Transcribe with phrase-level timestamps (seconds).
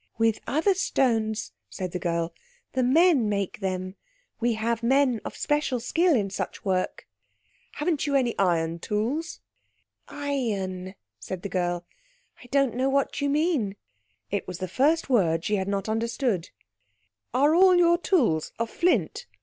[0.17, 2.33] "With other stones," said the girl;
[2.73, 3.97] "the men make them;
[4.39, 7.07] we have men of special skill in such work."
[7.73, 9.41] "Haven't you any iron tools?"
[10.07, 11.85] "Iron," said the girl,
[12.43, 13.75] "I don't know what you mean."
[14.31, 16.49] It was the first word she had not understood.
[17.31, 19.27] "Are all your tools of flint?"